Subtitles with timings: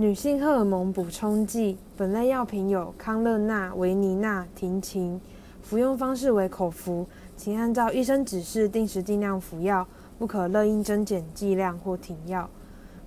[0.00, 5.20] 女性荷尔蒙补充剂本类药品有康乐纳、维尼那、婷琴，
[5.60, 9.86] 服用方式为口服，请按照医生指示定时定量服药，
[10.18, 12.48] 不可任意增减剂量或停药。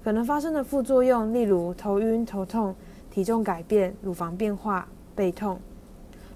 [0.03, 2.75] 可能发生的副作用，例如头晕、头痛、
[3.09, 5.59] 体重改变、乳房变化、背痛。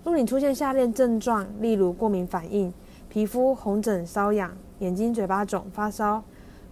[0.03, 2.73] 若你出现下列症状，例如过敏反应、
[3.09, 6.23] 皮肤红疹、瘙痒、眼睛、嘴巴肿、发烧，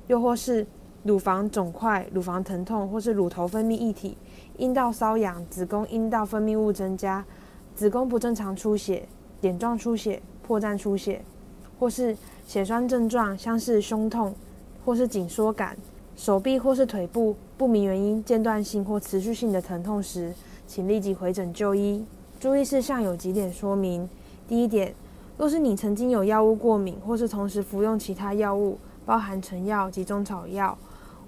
[0.07, 0.65] 又或是
[1.05, 4.17] 乳房肿块、乳房疼痛，或是乳头分泌液体、
[4.57, 7.23] 阴道瘙痒、子宫阴道分泌物增加、
[7.75, 9.07] 子宫不正常出血、
[9.39, 11.21] 点状出血、破绽出血，
[11.77, 14.33] 或是血栓症状，像是胸痛，
[14.83, 15.77] 或是紧缩感、
[16.15, 20.33] 手臂或是腿部不明原因间断性或持续性的疼痛时，
[20.65, 22.04] 请立即回诊就医。
[22.39, 24.10] 注意事项有几点说明：
[24.47, 24.96] 第一点，
[25.37, 30.75] 若是你曾经有药物过敏，或是同时服用其他药物，包含成药及中草药。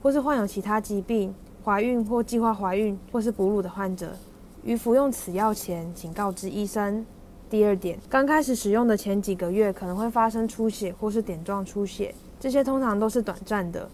[0.02, 1.34] 或是患有其他疾病、
[1.64, 4.16] 怀孕或计划怀孕或是哺乳的患者，
[4.64, 7.06] 于服用此药前，请告知医生。
[7.50, 13.90] 第二点，刚开始使用的前几个月可能会发生出血或是点状出血，这些通常都是短暂的。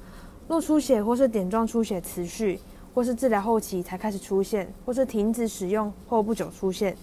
[0.47, 2.59] 若出血或是点状出血持续，
[2.93, 6.95] 或是治疗后期才开始出现，或是停止使用后不久出现，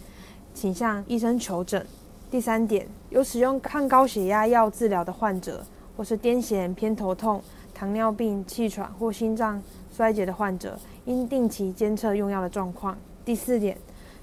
[0.52, 1.86] 请向医生求诊。
[2.30, 5.64] 第三点，有使用抗高血压药治疗的患者，
[5.96, 7.42] 或是癫痫、偏头痛。
[7.80, 12.94] 糖尿病、气喘或心脏衰竭的患者，应定期监测用药的状况。
[13.24, 13.74] 第四点，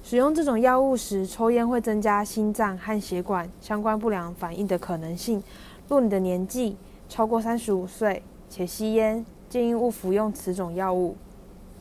[0.04, 5.42] 使用这种药物时，抽烟会增加心脏和血管相关不良反应的可能性。
[5.88, 6.78] 若你的年纪
[7.10, 11.16] 超过三十五岁且吸烟，建议勿服用此种药物。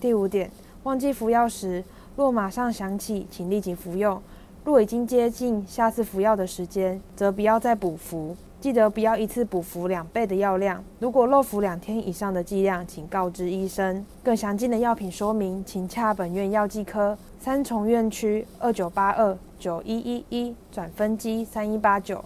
[0.01, 0.51] 第五点，
[0.85, 1.85] 忘记服药时，
[2.17, 4.19] 若马上想起，请立即服用；
[4.65, 8.35] 若已经接近下次服药的时间，则不要再补服。
[8.61, 10.83] 记得不要一次补服两倍的药量。
[10.99, 14.05] 如果漏服两天以上的剂量，请告知医生。
[14.25, 22.25] 更详尽的药品说明，请洽本院药剂科三重院区二九八二九一一一转分机三一八九，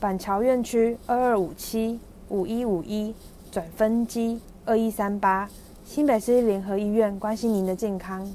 [0.00, 1.98] 板桥院区二二五七
[2.28, 3.14] 五一五一
[3.50, 5.48] 转分机二一三八。
[5.84, 8.26] 新北市立联合医院关心您的健康。